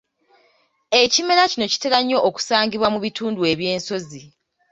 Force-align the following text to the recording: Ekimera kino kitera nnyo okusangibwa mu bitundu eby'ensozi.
Ekimera 1.01 1.43
kino 1.51 1.65
kitera 1.71 1.97
nnyo 2.01 2.17
okusangibwa 2.27 2.87
mu 2.93 2.99
bitundu 3.05 3.41
eby'ensozi. 3.51 4.21